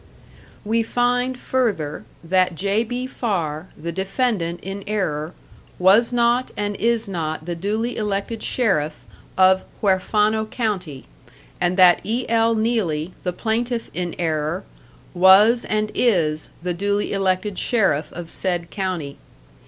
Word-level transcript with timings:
"We 0.65 0.81
find 0.81 1.37
further, 1.37 2.05
that 2.23 2.55
J. 2.55 2.83
B. 2.83 3.05
Farr, 3.05 3.67
the 3.77 3.91
defendant 3.91 4.59
in 4.61 4.83
error, 4.87 5.31
was 5.77 6.11
not 6.11 6.49
and 6.57 6.75
is 6.77 7.07
not 7.07 7.45
the 7.45 7.53
duly 7.53 7.97
elected 7.97 8.41
sheriff 8.41 9.05
of 9.37 9.61
Huerfano 9.83 10.47
county, 10.49 11.05
and 11.59 11.77
that 11.77 11.99
E. 12.03 12.25
L. 12.29 12.55
Neelley, 12.55 13.11
the 13.21 13.31
plaintiff 13.31 13.91
in 13.93 14.15
error, 14.17 14.63
was 15.13 15.65
and 15.65 15.91
is 15.93 16.49
the 16.63 16.73
duly 16.73 17.13
elected 17.13 17.59
sheriff 17.59 18.11
of 18.11 18.31
said 18.31 18.71
county. 18.71 19.19